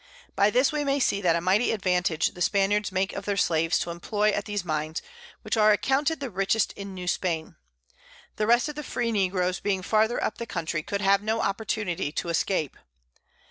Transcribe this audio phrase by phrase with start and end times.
[0.35, 3.77] By this we may see what a mighty Advantage the Spaniards make of their Slaves
[3.77, 4.99] to imploy at these Mines,
[5.43, 7.55] which are accounted the richest in New Spain.
[8.37, 12.11] The rest of the free Negroes being farther up the Country, could have no Opportunity
[12.13, 12.77] to escape.